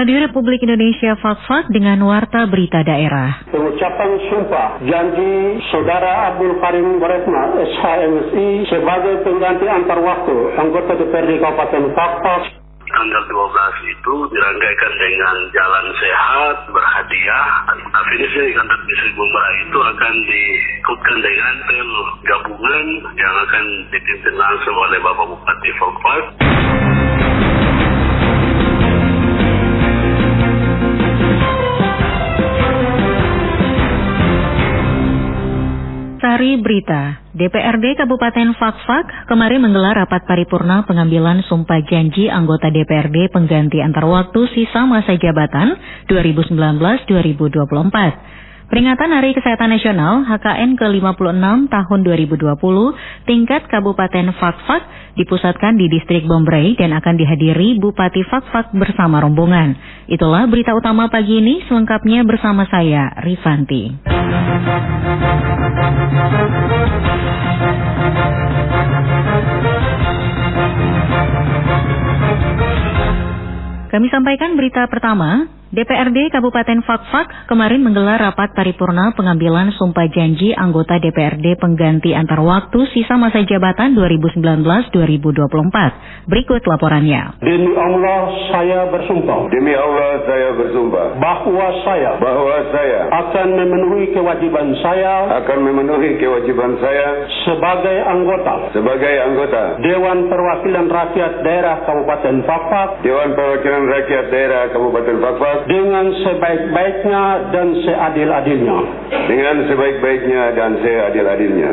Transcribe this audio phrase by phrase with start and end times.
[0.00, 3.44] Radio Republik Indonesia Fakfak dengan Warta Berita Daerah.
[3.52, 11.84] Pengucapan sumpah janji Saudara Abdul Karim Baretma, SHMSI, sebagai pengganti antar waktu anggota DPRD Kabupaten
[11.92, 12.42] Fakfak
[12.88, 17.48] tanggal 12 itu dirangkaikan dengan jalan sehat, berhadiah.
[17.92, 21.92] Definisi kantor bisnis Bumbara itu akan diikutkan dengan pel
[22.24, 22.86] gabungan
[23.20, 26.26] yang akan dipimpin langsung oleh Bapak Bupati Folkvard.
[36.40, 43.84] Sari Berita, DPRD Kabupaten Fakfak kemarin menggelar rapat paripurna pengambilan sumpah janji anggota DPRD pengganti
[43.84, 45.76] antar waktu sisa masa jabatan
[46.08, 48.39] 2019-2024.
[48.70, 51.42] Peringatan Hari Kesehatan Nasional HKN ke-56
[51.74, 52.54] tahun 2020
[53.26, 54.86] tingkat Kabupaten Fakfak
[55.18, 59.74] dipusatkan di distrik Bombray dan akan dihadiri Bupati Fakfak bersama rombongan.
[60.06, 64.06] Itulah berita utama pagi ini selengkapnya bersama saya Rifanti.
[73.90, 80.98] Kami sampaikan berita pertama, DPRD Kabupaten Fakfak kemarin menggelar rapat paripurna pengambilan sumpah janji anggota
[80.98, 84.90] DPRD pengganti antar waktu sisa masa jabatan 2019-2024.
[86.26, 87.38] Berikut laporannya.
[87.38, 89.46] Demi Allah saya bersumpah.
[89.54, 91.22] Demi Allah saya bersumpah.
[91.22, 92.18] Bahwa saya.
[92.18, 93.00] Bahwa saya.
[93.14, 95.38] Akan memenuhi kewajiban saya.
[95.38, 97.30] Akan memenuhi kewajiban saya.
[97.46, 98.74] Sebagai anggota.
[98.74, 99.78] Sebagai anggota.
[99.86, 103.06] Dewan Perwakilan Rakyat Daerah Kabupaten Fakfak.
[103.06, 107.22] Dewan Perwakilan Rakyat Daerah Kabupaten Fakfak dengan sebaik-baiknya
[107.52, 108.78] dan seadil-adilnya.
[109.28, 111.72] Dengan sebaik-baiknya dan seadil-adilnya.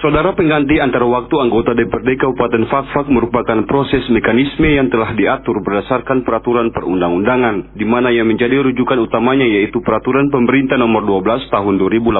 [0.00, 6.24] Saudara pengganti antar waktu anggota DPRD Kabupaten Fakfak merupakan proses mekanisme yang telah diatur berdasarkan
[6.24, 12.16] peraturan perundang-undangan, di mana yang menjadi rujukan utamanya yaitu peraturan pemerintah nomor 12 tahun 2018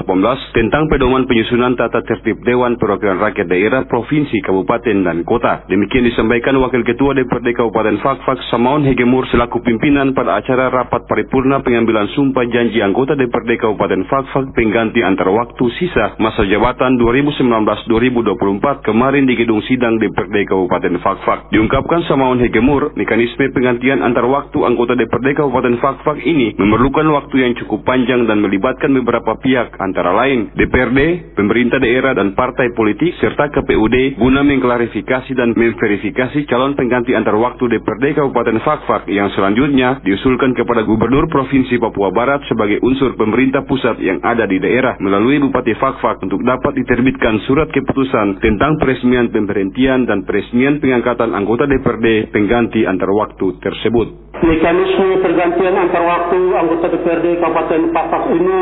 [0.52, 5.64] tentang pedoman penyusunan tata tertib Dewan Perwakilan Rakyat Daerah Provinsi, Kabupaten, dan Kota.
[5.64, 11.64] Demikian disampaikan Wakil Ketua DPRD Kabupaten Fakfak Samaun Hegemur selaku pimpinan pada acara rapat paripurna
[11.64, 18.82] pengambilan sumpah janji anggota DPRD Kabupaten Fakfak pengganti antar waktu sisa masa jabatan 2019 2024
[18.82, 21.52] kemarin di gedung sidang DPRD Kabupaten Fakfak.
[21.54, 27.52] Diungkapkan Samaun Hegemur, mekanisme penggantian antar waktu anggota DPRD Kabupaten Fakfak ini memerlukan waktu yang
[27.60, 33.52] cukup panjang dan melibatkan beberapa pihak antara lain DPRD, pemerintah daerah dan partai politik serta
[33.52, 40.56] KPUD guna mengklarifikasi dan memverifikasi calon pengganti antar waktu DPRD Kabupaten Fakfak yang selanjutnya diusulkan
[40.56, 45.76] kepada Gubernur Provinsi Papua Barat sebagai unsur pemerintah pusat yang ada di daerah melalui Bupati
[45.76, 52.32] Fakfak untuk dapat diterbitkan surat surat keputusan tentang peresmian pemberhentian dan peresmian pengangkatan anggota DPRD
[52.32, 54.32] pengganti antar waktu tersebut.
[54.40, 58.60] Mekanisme pergantian antar waktu anggota DPRD Kabupaten Papak ini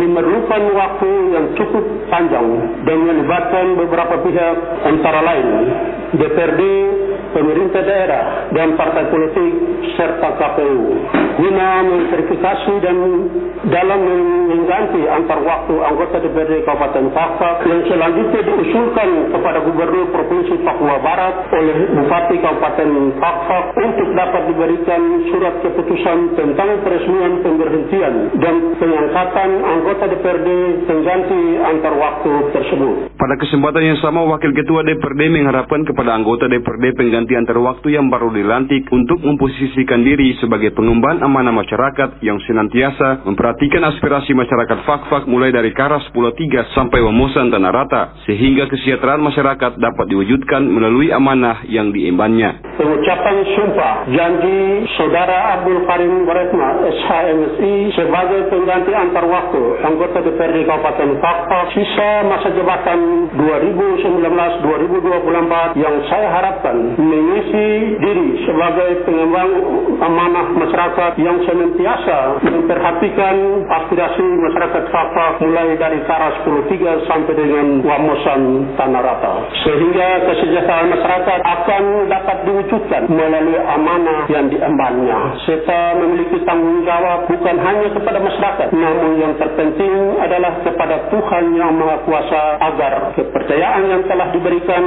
[0.00, 2.48] memerlukan waktu yang cukup panjang
[2.88, 5.46] dan melibatkan beberapa pihak antara lain
[6.16, 6.62] DPRD,
[7.36, 9.52] pemerintah daerah, dan partai politik
[10.00, 11.04] serta KPU
[11.38, 12.96] guna memverifikasi dan
[13.70, 14.00] dalam
[14.50, 21.48] mengganti antar waktu anggota DPRD Kabupaten Fakfak yang selanjutnya diusulkan kepada Gubernur Provinsi Papua Barat
[21.50, 30.04] oleh Bupati Kabupaten Fakfak untuk dapat diberikan surat keputusan tentang peresmian pemberhentian dan pengangkatan anggota
[30.10, 30.48] DPRD
[30.86, 32.96] pengganti antar waktu tersebut.
[33.18, 38.06] Pada kesempatan yang sama, Wakil Ketua DPRD mengharapkan kepada anggota DPRD pengganti antar waktu yang
[38.12, 45.26] baru dilantik untuk memposisikan diri sebagai pengemban amanah masyarakat yang senantiasa memperhatikan aspirasi masyarakat fak-fak
[45.26, 51.08] mulai dari Karas Pulau Tiga sampai Wamusan Tanah Rata, sehingga kesejahteraan masyarakat dapat diwujudkan melalui
[51.08, 52.60] amanah yang diembannya.
[52.76, 61.10] Pengucapan sumpah janji Saudara Abdul Karim Baretma, SHMSI, sebagai pengganti antar waktu anggota DPRD Kabupaten
[61.24, 69.56] Fakfak sisa masa jabatan 2019-2024 yang saya harapkan mengisi diri sebagai pengembang
[70.04, 77.80] amanah masyarakat yang senantiasa memperhatikan aspirasi masyarakat Fakfak mulai dari Karas 10 sampai dengan
[78.18, 79.34] Wamosan Tanah Rata.
[79.62, 85.38] Sehingga kesejahteraan masyarakat akan dapat diwujudkan melalui amanah yang diembannya.
[85.46, 91.72] Serta memiliki tanggung jawab bukan hanya kepada masyarakat, namun yang terpenting adalah kepada Tuhan Yang
[91.78, 94.82] Maha Kuasa agar kepercayaan yang telah diberikan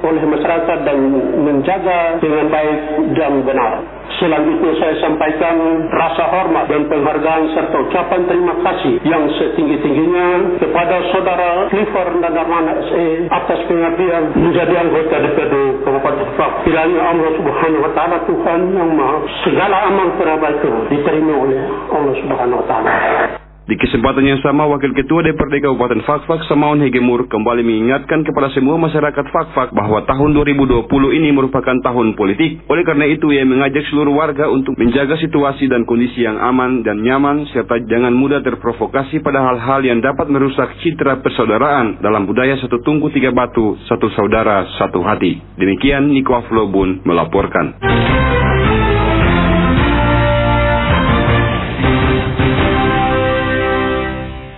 [0.00, 0.98] oleh masyarakat dan
[1.44, 2.80] menjaga dengan baik
[3.20, 3.72] dan benar.
[4.16, 5.56] Selanjutnya saya sampaikan
[5.92, 12.80] rasa hormat dan penghargaan serta ucapan terima kasih yang setinggi-tingginya kepada saudara Clifford dan Darmana
[12.88, 16.64] SE atas pengabdian menjadi anggota DPRD Kabupaten Fak.
[16.64, 21.60] Kiranya Allah Subhanahu Wa Taala Tuhan yang Maha segala amal kebaikan diterima oleh
[21.92, 23.45] Allah Subhanahu Wa Taala.
[23.66, 28.78] Di kesempatan yang sama, Wakil Ketua DPRD Kabupaten Fakfak Semaun Hegemur kembali mengingatkan kepada semua
[28.78, 30.86] masyarakat Fakfak bahwa tahun 2020
[31.18, 32.62] ini merupakan tahun politik.
[32.70, 37.02] Oleh karena itu, ia mengajak seluruh warga untuk menjaga situasi dan kondisi yang aman dan
[37.02, 42.86] nyaman, serta jangan mudah terprovokasi pada hal-hal yang dapat merusak citra persaudaraan dalam budaya satu
[42.86, 45.42] tungku tiga batu, satu saudara, satu hati.
[45.58, 47.82] Demikian Niko Aflobun melaporkan.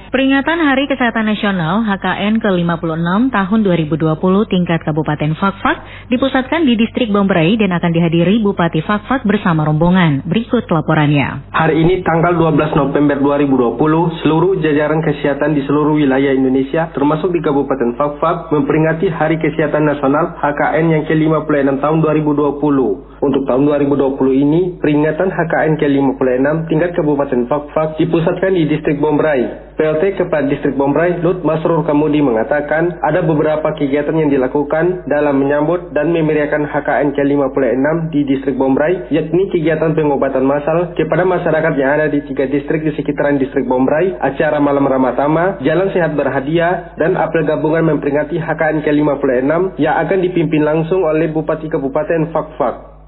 [0.09, 4.09] Peringatan Hari Kesehatan Nasional HKN ke-56 tahun 2020
[4.49, 10.25] tingkat Kabupaten Fakfak dipusatkan di Distrik Bombray dan akan dihadiri Bupati Fakfak bersama rombongan.
[10.25, 11.53] Berikut laporannya.
[11.53, 17.45] Hari ini tanggal 12 November 2020, seluruh jajaran kesehatan di seluruh wilayah Indonesia termasuk di
[17.45, 23.08] Kabupaten Fakfak memperingati Hari Kesehatan Nasional HKN yang ke-56 tahun 2020.
[23.19, 29.75] Untuk tahun 2020 ini, peringatan HKN ke-56 tingkat Kabupaten Fakfak dipusatkan di Distrik Bombray.
[29.75, 35.91] PLT Kepala Distrik Bombray, Lut Masrur Kamudi mengatakan ada beberapa kegiatan yang dilakukan dalam menyambut
[35.95, 42.07] dan memeriahkan HKN ke-56 di Distrik Bombray, yakni kegiatan pengobatan massal kepada masyarakat yang ada
[42.07, 47.43] di tiga distrik di sekitaran Distrik Bombray, acara Malam Ramatama, Jalan Sehat Berhadiah, dan apel
[47.47, 52.99] gabungan memperingati HKN ke-56 yang akan dipimpin langsung oleh Bupati Kabupaten Fakfak.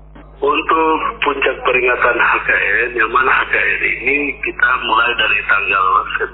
[0.40, 6.32] Untuk puncak peringatan HKN, yang mana HKN ini kita mulai dari tanggal 11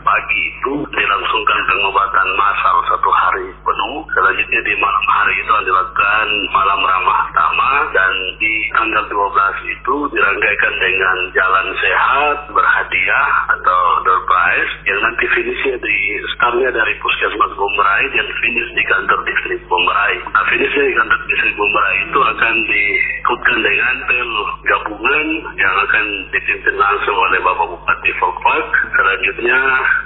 [0.00, 4.08] pagi itu dilangsungkan pengobatan massal satu hari penuh.
[4.16, 9.20] Selanjutnya di malam hari itu dilakukan malam ramah tama dan di tanggal 12
[9.68, 15.98] itu dirangkaikan dengan jalan sehat berhadiah atau door prize yang nanti finishnya di
[16.40, 20.24] startnya dari Puskesmas Bombray dan finish di kantor distrik Bombray.
[20.24, 24.30] Nah, finishnya di kantor distrik Bombray itu akan disebutkan dengan tim
[24.62, 25.26] gabungan
[25.58, 28.66] yang akan dipimpin langsung oleh Bapak Bupati Fokfak.
[28.94, 29.58] Selanjutnya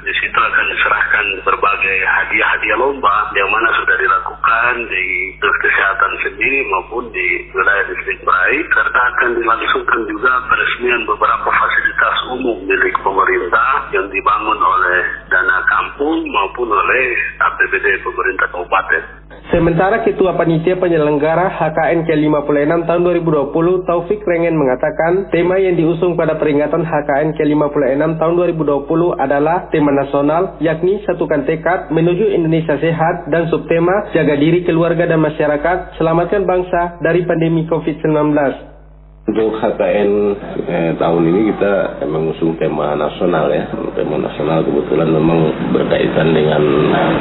[0.09, 5.07] di situ akan diserahkan berbagai hadiah-hadiah lomba yang mana sudah dilakukan di
[5.37, 12.17] dinas kesehatan sendiri maupun di wilayah distrik baik serta akan dilangsungkan juga peresmian beberapa fasilitas
[12.33, 17.05] umum milik pemerintah yang dibangun oleh dana kampung maupun oleh
[17.37, 19.26] APBD pemerintah kabupaten.
[19.57, 26.37] Sementara Ketua Panitia Penyelenggara HKN ke-56 tahun 2020 Taufik Rengen mengatakan tema yang diusung pada
[26.37, 33.49] peringatan HKN ke-56 tahun 2020 adalah tema nasional yakni satukan tekad menuju Indonesia sehat dan
[33.49, 38.76] subtema jaga diri keluarga dan masyarakat selamatkan bangsa dari pandemi COVID-19.
[39.27, 40.11] Untuk HKN
[40.71, 43.67] eh, tahun ini kita mengusung tema nasional ya.
[43.99, 46.63] Tema nasional kebetulan memang berkaitan dengan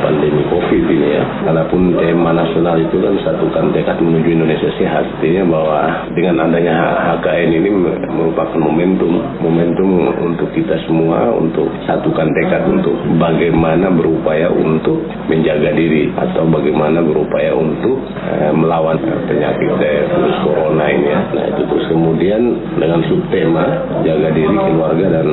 [0.05, 1.25] pandemi COVID ini ya.
[1.49, 5.17] Walaupun tema nasional itu kan satukan tekad menuju Indonesia sehat.
[5.17, 5.79] Artinya bahwa
[6.13, 6.75] dengan adanya
[7.17, 7.69] HKN ini
[8.13, 9.89] merupakan momentum, momentum
[10.29, 17.49] untuk kita semua untuk satukan tekad untuk bagaimana berupaya untuk menjaga diri atau bagaimana berupaya
[17.57, 17.97] untuk
[18.29, 21.19] eh, melawan penyakit virus corona ini ya.
[21.33, 22.41] Nah itu terus kemudian
[22.75, 23.63] dengan subtema
[24.03, 25.27] jaga diri keluarga dan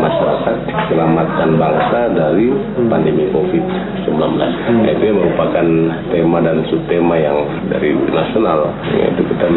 [0.00, 0.56] masyarakat
[0.88, 2.48] selamatkan bangsa dari
[2.88, 5.66] pandemi COVID-19 nah, itu merupakan
[6.08, 9.47] tema dan subtema yang dari nasional yaitu kita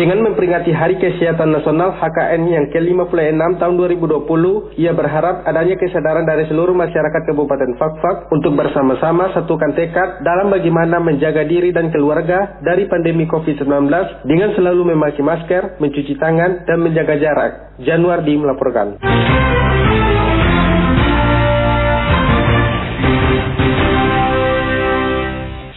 [0.00, 6.48] dengan memperingati Hari Kesehatan Nasional HKN yang ke-56 tahun 2020, ia berharap adanya kesadaran dari
[6.48, 12.88] seluruh masyarakat Kabupaten Fakfak untuk bersama-sama satukan tekad dalam bagaimana menjaga diri dan keluarga dari
[12.88, 13.68] pandemi COVID-19
[14.24, 17.52] dengan selalu memakai masker, mencuci tangan, dan menjaga jarak.
[17.84, 18.96] Januardi melaporkan.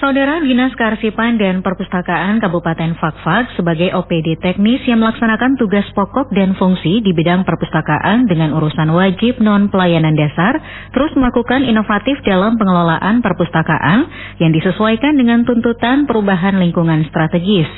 [0.03, 6.59] Saudara Dinas Kearsipan dan Perpustakaan Kabupaten Fakfak sebagai OPD teknis yang melaksanakan tugas pokok dan
[6.59, 10.59] fungsi di bidang perpustakaan dengan urusan wajib non pelayanan dasar
[10.91, 14.11] terus melakukan inovatif dalam pengelolaan perpustakaan
[14.43, 17.71] yang disesuaikan dengan tuntutan perubahan lingkungan strategis.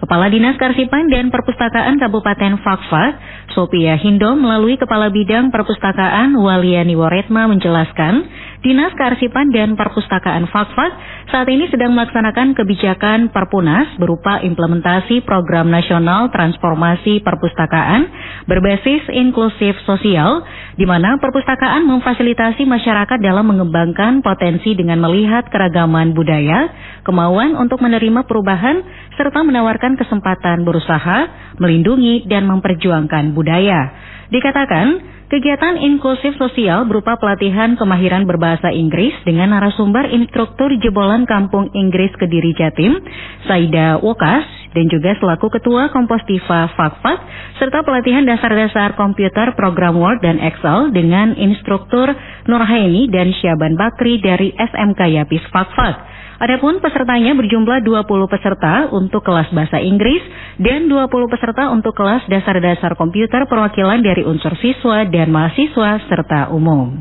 [0.00, 3.20] Kepala Dinas Karsipan dan Perpustakaan Kabupaten Fakfak,
[3.52, 8.24] Sophia Hindo melalui Kepala Bidang Perpustakaan Waliani Waretma menjelaskan,
[8.64, 10.92] Dinas Kearsipan dan Perpustakaan Fakfak
[11.28, 18.08] saat ini sedang melaksanakan kebijakan Perpunas berupa implementasi program nasional transformasi perpustakaan
[18.48, 20.44] berbasis inklusif sosial
[20.78, 26.70] di mana perpustakaan memfasilitasi masyarakat dalam mengembangkan potensi dengan melihat keragaman budaya,
[27.02, 28.82] kemauan untuk menerima perubahan
[29.18, 31.18] serta menawarkan kesempatan berusaha,
[31.58, 33.90] melindungi dan memperjuangkan budaya.
[34.30, 42.10] Dikatakan Kegiatan inklusif sosial berupa pelatihan kemahiran berbahasa Inggris dengan narasumber instruktur jebolan kampung Inggris
[42.18, 42.98] Kediri Jatim,
[43.46, 44.42] Saida Wokas,
[44.74, 47.22] dan juga selaku Ketua Kompostiva Fakfak,
[47.62, 52.10] serta pelatihan dasar-dasar komputer program Word dan Excel dengan instruktur
[52.50, 56.19] Nurhaini dan Syaban Bakri dari SMK Yapis Fakfak.
[56.40, 60.24] Adapun pesertanya berjumlah 20 peserta untuk kelas bahasa Inggris
[60.56, 66.96] dan 20 peserta untuk kelas dasar-dasar komputer perwakilan dari unsur siswa dan mahasiswa serta umum.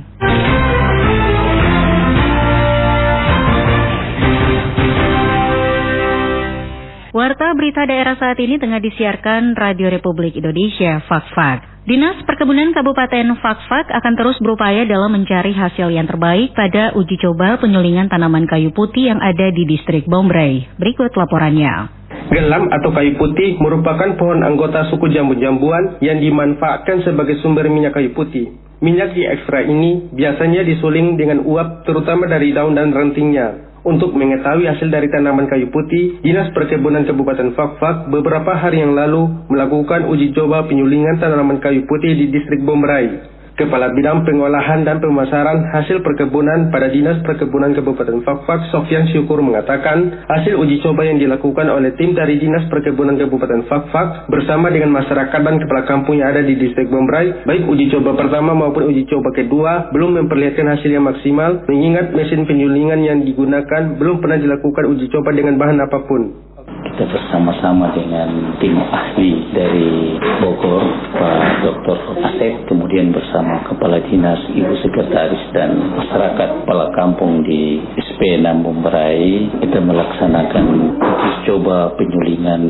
[7.15, 11.78] Warta berita daerah saat ini tengah disiarkan Radio Republik Indonesia, Fak-Fak.
[11.89, 17.57] Dinas Perkebunan Kabupaten Fakfak akan terus berupaya dalam mencari hasil yang terbaik pada uji coba
[17.57, 20.69] penyulingan tanaman kayu putih yang ada di distrik Bombray.
[20.77, 21.89] Berikut laporannya.
[22.29, 28.13] Gelam atau kayu putih merupakan pohon anggota suku jambu-jambuan yang dimanfaatkan sebagai sumber minyak kayu
[28.13, 28.53] putih.
[28.85, 33.68] Minyak di ekstra ini biasanya disuling dengan uap terutama dari daun dan rantingnya.
[33.79, 39.47] Untuk mengetahui hasil dari tanaman kayu putih, Dinas Perkebunan Kabupaten Fakfak beberapa hari yang lalu
[39.47, 43.38] melakukan uji coba penyulingan tanaman kayu putih di distrik Bomberai.
[43.59, 50.23] Kepala Bidang Pengolahan dan Pemasaran Hasil Perkebunan pada Dinas Perkebunan Kabupaten Fakfak, Sofyan Syukur mengatakan,
[50.31, 55.35] hasil uji coba yang dilakukan oleh tim dari Dinas Perkebunan Kabupaten Fakfak bersama dengan masyarakat
[55.43, 59.35] dan kepala kampung yang ada di distrik Bombray, baik uji coba pertama maupun uji coba
[59.35, 65.11] kedua, belum memperlihatkan hasil yang maksimal, mengingat mesin penyulingan yang digunakan belum pernah dilakukan uji
[65.11, 66.48] coba dengan bahan apa pun
[66.89, 70.81] kita bersama-sama dengan tim ahli dari Bogor,
[71.13, 71.97] Pak Dr.
[72.25, 79.53] Asep, kemudian bersama Kepala Dinas, Ibu Sekretaris, dan masyarakat kepala kampung di SP 6 Bumberai,
[79.61, 80.65] kita melaksanakan
[80.97, 82.61] uji coba penyulingan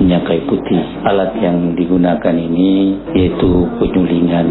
[0.00, 0.82] minyak kayu putih.
[1.04, 4.48] Alat yang digunakan ini yaitu penyulingan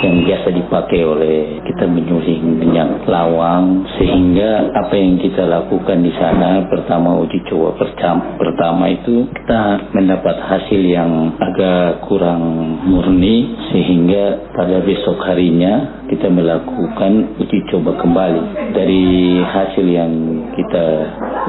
[0.00, 6.66] yang biasa dipakai oleh kita menyuling minyak lawang, sehingga apa yang kita lakukan di sana
[6.68, 12.42] pertama uji coba pertama pertama itu kita mendapat hasil yang agak kurang
[12.86, 18.42] murni sehingga pada besok harinya kita melakukan uji coba kembali.
[18.74, 19.04] Dari
[19.42, 20.12] hasil yang
[20.54, 20.86] kita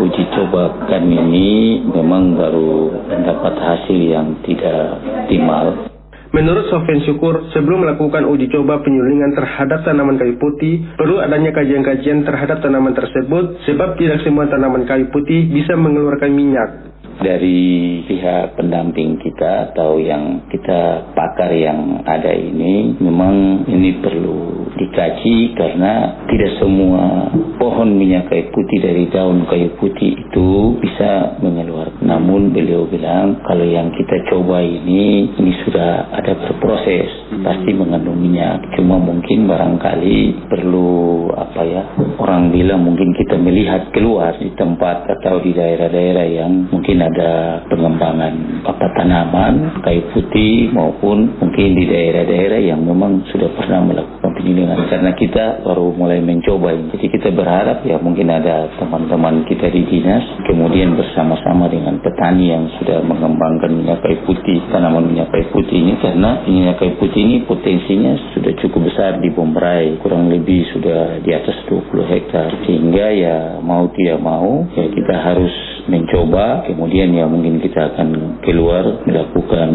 [0.02, 5.90] uji cobakan ini memang baru mendapat hasil yang tidak optimal.
[6.28, 12.28] Menurut Sofian Syukur, sebelum melakukan uji coba penyulingan terhadap tanaman kayu putih, perlu adanya kajian-kajian
[12.28, 19.18] terhadap tanaman tersebut sebab tidak semua tanaman kayu putih bisa mengeluarkan minyak dari pihak pendamping
[19.22, 27.34] kita atau yang kita pakar yang ada ini memang ini perlu dikaji karena tidak semua
[27.58, 32.06] pohon minyak kayu putih dari daun kayu putih itu bisa mengeluarkan.
[32.06, 37.10] Namun beliau bilang kalau yang kita coba ini ini sudah ada berproses
[37.42, 38.62] pasti mengandung minyak.
[38.78, 41.84] Cuma mungkin barangkali perlu apa ya
[42.22, 48.64] orang bilang mungkin kita melihat keluar di tempat atau di daerah-daerah yang mungkin ada pengembangan
[48.68, 55.12] apa tanaman kayu putih maupun mungkin di daerah-daerah yang memang sudah pernah melakukan penyulingan karena
[55.18, 56.76] kita baru mulai mencoba.
[56.94, 62.70] Jadi kita berharap ya mungkin ada teman-teman kita di dinas kemudian bersama-sama dengan petani yang
[62.78, 65.94] sudah mengembangkan minyak kayu putih tanaman minyak kayu putih ini.
[65.98, 71.32] Karena minyak kayu putih ini potensinya sudah cukup besar di Bombray kurang lebih sudah di
[71.34, 72.50] atas 20 hektar.
[72.68, 79.04] Sehingga ya mau tidak mau ya kita harus mencoba kemudian ya mungkin kita akan keluar
[79.08, 79.70] melakukan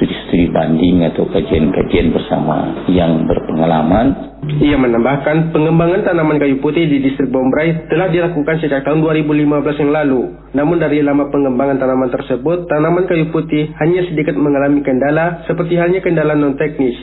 [0.00, 4.32] studi-studi banding atau kajian-kajian bersama yang berpengalaman.
[4.64, 9.92] Ia menambahkan pengembangan tanaman kayu putih di distrik Bombray telah dilakukan sejak tahun 2015 yang
[9.92, 10.32] lalu.
[10.56, 16.00] Namun dari lama pengembangan tanaman tersebut, tanaman kayu putih hanya sedikit mengalami kendala seperti halnya
[16.00, 16.96] kendala non-teknis.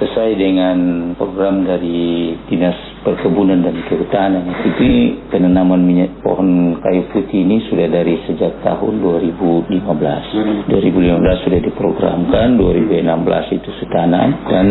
[0.00, 0.78] Sesuai dengan
[1.20, 4.44] program dari Dinas perkebunan dan kehutanan.
[4.68, 4.84] Itu
[5.32, 10.68] penanaman minyak pohon kayu putih ini sudah dari sejak tahun 2015.
[10.68, 14.66] 2015 sudah diprogramkan, 2016 itu setanam dan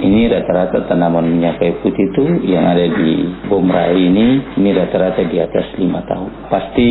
[0.00, 5.36] ini rata-rata tanaman minyak kayu putih itu yang ada di Bomrai ini ini rata-rata di
[5.36, 6.48] atas lima tahun.
[6.48, 6.88] Pasti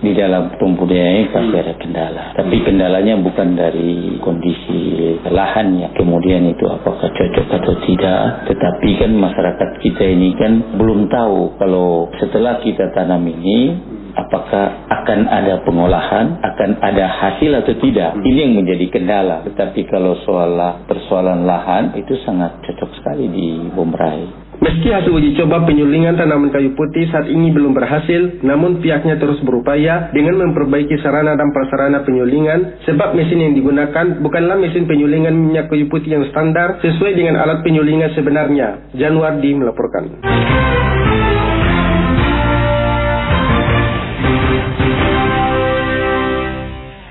[0.00, 2.24] di dalam pembudayaan ini pasti ada kendala.
[2.32, 5.88] Tapi kendalanya bukan dari kondisi lahan ya.
[5.92, 8.48] Kemudian itu apakah cocok atau tidak.
[8.48, 13.74] Tetapi kan masyarakat kita ini kan belum tahu kalau setelah kita tanam ini
[14.18, 18.18] apakah akan ada pengolahan, akan ada hasil atau tidak.
[18.18, 19.46] Ini yang menjadi kendala.
[19.46, 24.47] Tetapi kalau soal persoalan lahan itu sangat cocok sekali di Bomberai.
[24.58, 29.38] Meski hasil uji coba penyulingan tanaman kayu putih saat ini belum berhasil, namun pihaknya terus
[29.46, 35.70] berupaya dengan memperbaiki sarana dan prasarana penyulingan sebab mesin yang digunakan bukanlah mesin penyulingan minyak
[35.70, 38.90] kayu putih yang standar sesuai dengan alat penyulingan sebenarnya.
[38.98, 40.04] Januardi melaporkan.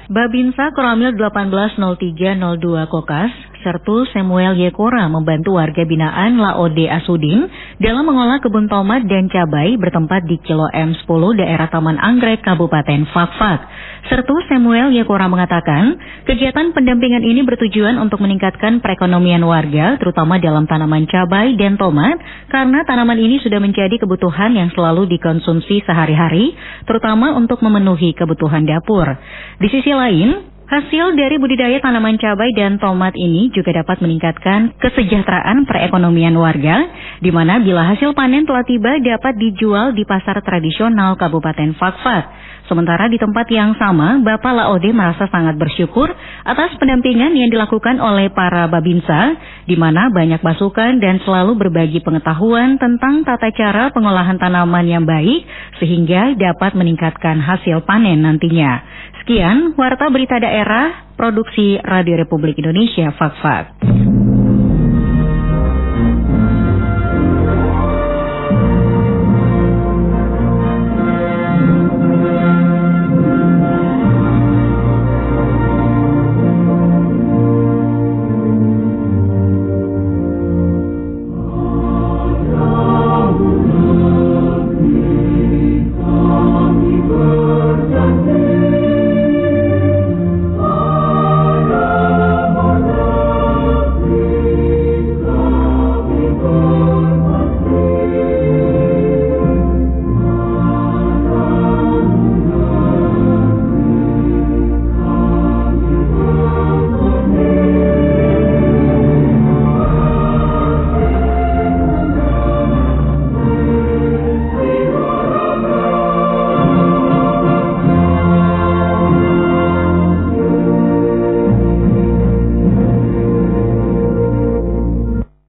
[0.08, 3.32] Babinsa Koramil 180302 Kokas,
[3.68, 7.52] Sertu Samuel Yekora membantu warga binaan Laode Asudin
[7.84, 11.04] dalam mengolah kebun tomat dan cabai bertempat di Kilo M10
[11.36, 13.68] daerah Taman Anggrek, Kabupaten Fakfak.
[14.08, 21.04] Sertu Samuel Yekora mengatakan, kegiatan pendampingan ini bertujuan untuk meningkatkan perekonomian warga, terutama dalam tanaman
[21.04, 22.16] cabai dan tomat,
[22.48, 26.56] karena tanaman ini sudah menjadi kebutuhan yang selalu dikonsumsi sehari-hari,
[26.88, 29.12] terutama untuk memenuhi kebutuhan dapur.
[29.60, 34.76] Di sisi lain, lain, Hasil dari budidaya tanaman cabai dan tomat ini juga dapat meningkatkan
[34.76, 36.84] kesejahteraan perekonomian warga,
[37.24, 42.47] di mana bila hasil panen telah tiba dapat dijual di pasar tradisional Kabupaten Fakfak.
[42.68, 46.12] Sementara di tempat yang sama, Bapak Laode merasa sangat bersyukur
[46.44, 52.76] atas pendampingan yang dilakukan oleh para babinsa, di mana banyak masukan dan selalu berbagi pengetahuan
[52.76, 55.48] tentang tata cara pengolahan tanaman yang baik,
[55.80, 58.84] sehingga dapat meningkatkan hasil panen nantinya.
[59.24, 63.77] Sekian, Warta Berita Daerah, Produksi Radio Republik Indonesia, Fakfak.
[63.77, 63.77] -Fak.